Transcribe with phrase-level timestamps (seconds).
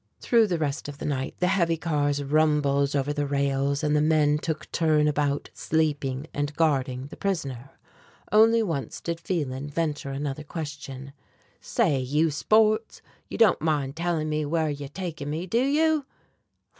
[0.19, 4.01] Through the rest of the night the heavy cars rumbled over the rails, and the
[4.01, 7.69] men took turn about sleeping and guarding the prisoner.
[8.31, 11.13] Only once did Phelan venture another question:
[11.59, 16.07] "Say, you sports, you don't mind telling me where you are taking me, do you?"